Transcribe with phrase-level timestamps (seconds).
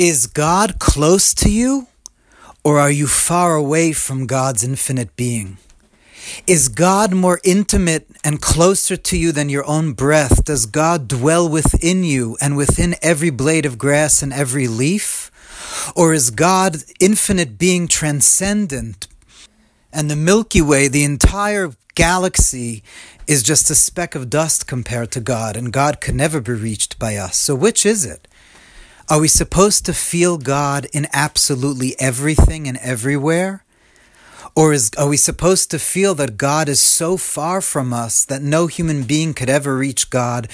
[0.00, 1.86] Is God close to you,
[2.64, 5.58] or are you far away from God's infinite being?
[6.46, 10.42] Is God more intimate and closer to you than your own breath?
[10.46, 15.30] Does God dwell within you and within every blade of grass and every leaf?
[15.94, 19.06] Or is God infinite being transcendent?
[19.92, 22.82] And the Milky Way, the entire galaxy,
[23.26, 26.98] is just a speck of dust compared to God, and God can never be reached
[26.98, 27.36] by us.
[27.36, 28.26] So, which is it?
[29.10, 33.64] Are we supposed to feel God in absolutely everything and everywhere?
[34.54, 38.40] Or is, are we supposed to feel that God is so far from us that
[38.40, 40.48] no human being could ever reach God?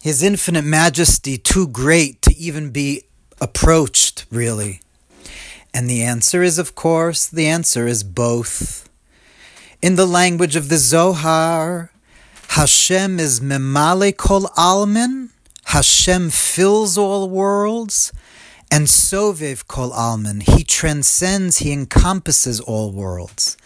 [0.00, 3.06] His infinite majesty too great to even be
[3.40, 4.82] approached, really?
[5.74, 8.88] And the answer is, of course, the answer is both.
[9.82, 11.90] In the language of the Zohar,
[12.50, 15.30] Hashem is memale kol almin,
[15.64, 18.12] Hashem fills all worlds,
[18.70, 23.56] and Sovev Kol Almin, he transcends, he encompasses all worlds.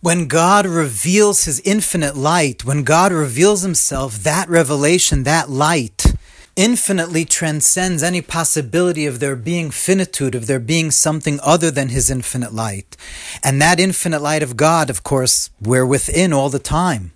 [0.00, 6.14] When God reveals his infinite light, when God reveals himself, that revelation, that light,
[6.56, 12.10] infinitely transcends any possibility of there being finitude, of there being something other than his
[12.10, 12.96] infinite light.
[13.44, 17.12] And that infinite light of God, of course, we're within all the time,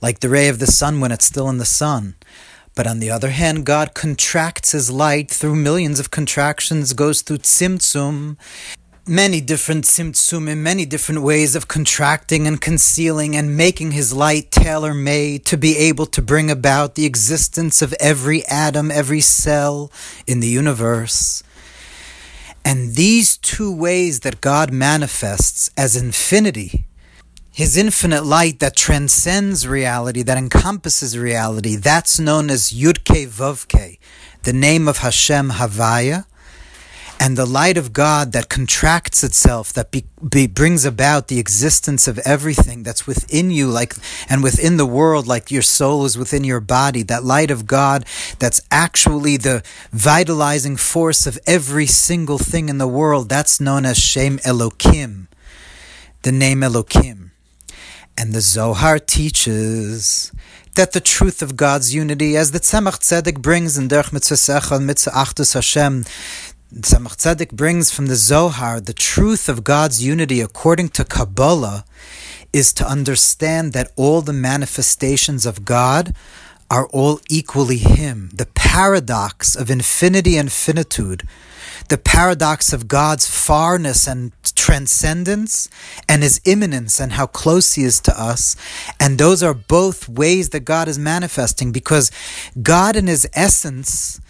[0.00, 2.14] like the ray of the sun when it's still in the sun.
[2.76, 7.38] But on the other hand, God contracts his light through millions of contractions, goes through
[7.38, 8.36] tzimtzum,
[9.08, 14.92] many different tzimtzum, many different ways of contracting and concealing and making his light tailor
[14.92, 19.90] made to be able to bring about the existence of every atom, every cell
[20.26, 21.42] in the universe.
[22.62, 26.85] And these two ways that God manifests as infinity
[27.56, 33.98] his infinite light that transcends reality, that encompasses reality, that's known as Yudke Vovke,
[34.42, 36.26] the name of Hashem Havaya,
[37.18, 42.06] and the light of God that contracts itself, that be, be, brings about the existence
[42.06, 43.94] of everything that's within you, like
[44.28, 47.02] and within the world, like your soul is within your body.
[47.02, 48.04] That light of God
[48.38, 49.62] that's actually the
[49.92, 53.30] vitalizing force of every single thing in the world.
[53.30, 55.28] That's known as Shem Elokim,
[56.20, 57.25] the name Elokim.
[58.18, 60.32] And the Zohar teaches
[60.74, 64.86] that the truth of God's unity, as the Tzemach Tzedek brings in Derech Mitzvah and
[64.86, 66.04] Mitzvah Achdus Hashem,
[66.74, 71.84] Tzemach Tzedek brings from the Zohar the truth of God's unity according to Kabbalah
[72.52, 76.14] is to understand that all the manifestations of God
[76.70, 78.30] are all equally Him.
[78.32, 81.22] The paradox of infinity and finitude
[81.88, 85.68] the paradox of God's farness and transcendence
[86.08, 88.56] and his immanence and how close he is to us.
[88.98, 92.10] And those are both ways that God is manifesting because
[92.60, 94.20] God in his essence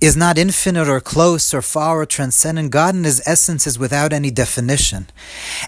[0.00, 2.70] is not infinite or close or far or transcendent.
[2.70, 5.06] God in his essence is without any definition.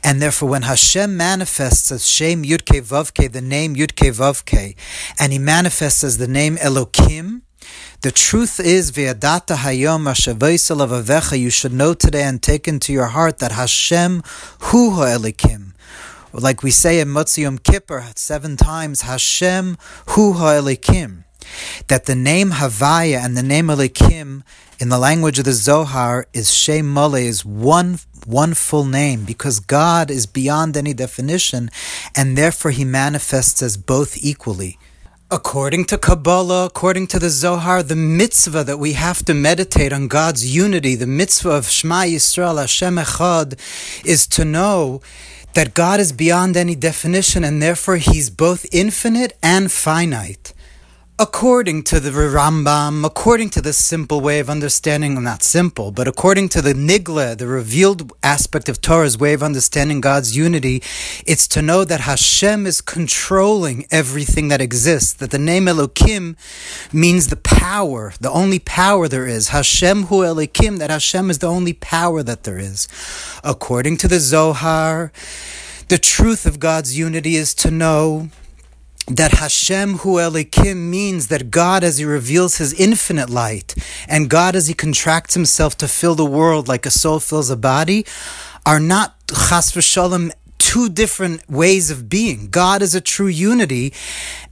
[0.05, 4.77] And therefore, when Hashem manifests as Shem Yudke Vavke, the name Yudke Vavke,
[5.19, 7.43] and he manifests as the name Elokim,
[8.03, 13.39] the truth is, V'yadata hayom lavavecha, you should know today and take into your heart
[13.39, 14.23] that Hashem
[14.61, 15.73] hu ha'elokim.
[16.33, 19.77] Like we say in Motzi Kippur seven times, Hashem
[20.09, 21.25] hu ha'elokim.
[21.89, 24.43] That the name Havaya and the name Elokim
[24.79, 29.59] in the language of the Zohar is Shem Mole, is one one full name because
[29.59, 31.71] God is beyond any definition
[32.15, 34.79] and therefore he manifests as both equally.
[35.31, 40.09] According to Kabbalah, according to the Zohar, the mitzvah that we have to meditate on
[40.09, 43.59] God's unity, the mitzvah of Shema Yisrael Hashem Echad,
[44.07, 45.03] is to know
[45.53, 50.55] that God is beyond any definition and therefore He's both infinite and finite.
[51.21, 56.07] According to the Rambam, according to the simple way of understanding, well, not simple, but
[56.07, 60.81] according to the Nigla, the revealed aspect of Torah's way of understanding God's unity,
[61.27, 66.37] it's to know that Hashem is controlling everything that exists, that the name Elokim
[66.93, 69.49] means the power, the only power there is.
[69.49, 72.87] Hashem hu Elokim, that Hashem is the only power that there is.
[73.43, 75.11] According to the Zohar,
[75.89, 78.29] the truth of God's unity is to know
[79.11, 83.75] that Hashem Hu Elokim means that God, as He reveals His infinite light,
[84.07, 87.57] and God, as He contracts Himself to fill the world like a soul fills a
[87.57, 88.05] body,
[88.67, 92.49] are not chas v'shalom two different ways of being.
[92.49, 93.95] God is a true unity,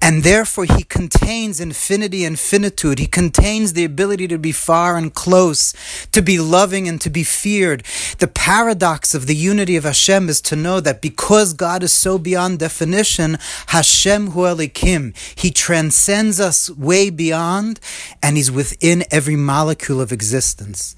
[0.00, 2.98] and therefore He contains infinity and finitude.
[2.98, 5.74] He contains the ability to be far and close,
[6.12, 7.84] to be loving and to be feared.
[8.18, 12.18] The paradox of the unity of Hashem is to know that because God is so
[12.18, 13.38] beyond definition,
[13.68, 17.80] Hashem Hu Elokim, He transcends us way beyond,
[18.22, 20.96] and He's within every molecule of existence.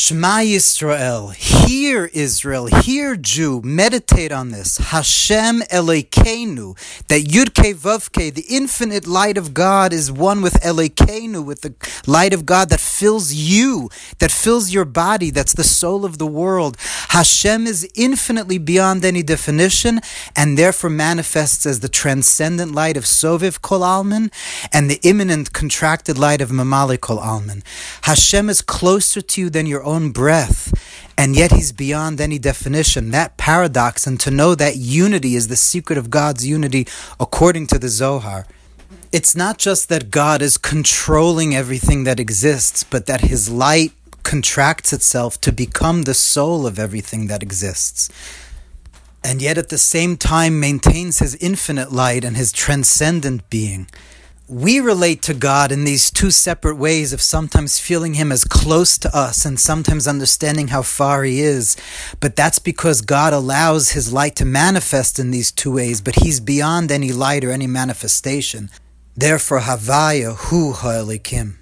[0.00, 4.78] Shema Yisrael, hear Israel, hear Jew, meditate on this.
[4.78, 6.78] Hashem Elokeinu,
[7.08, 11.74] that Yudke Vavke, the infinite light of God, is one with Elokeinu, with the
[12.06, 13.90] light of God that fills you,
[14.20, 16.76] that fills your body, that's the soul of the world.
[17.08, 19.98] Hashem is infinitely beyond any definition,
[20.36, 24.32] and therefore manifests as the transcendent light of Sovev Kol Almin,
[24.72, 27.64] and the immanent contracted light of Memale Kol Almin.
[28.02, 30.72] Hashem is closer to you than your own breath,
[31.16, 33.10] and yet he's beyond any definition.
[33.10, 36.86] That paradox, and to know that unity is the secret of God's unity
[37.18, 38.46] according to the Zohar.
[39.10, 43.92] It's not just that God is controlling everything that exists, but that his light
[44.22, 48.10] contracts itself to become the soul of everything that exists.
[49.24, 53.88] And yet at the same time maintains his infinite light and his transcendent being
[54.48, 58.96] we relate to God in these two separate ways of sometimes feeling Him as close
[58.98, 61.76] to us and sometimes understanding how far He is.
[62.18, 66.40] But that's because God allows His light to manifest in these two ways, but He's
[66.40, 68.70] beyond any light or any manifestation.
[69.14, 71.56] Therefore, Havaya Hu Ha'elokim.